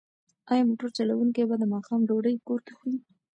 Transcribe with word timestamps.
ایا 0.51 0.63
موټر 0.69 0.89
چلونکی 0.97 1.43
به 1.49 1.55
د 1.59 1.63
ماښام 1.73 2.01
ډوډۍ 2.09 2.35
کور 2.47 2.59
کې 2.65 2.71
وخوري؟ 2.73 2.97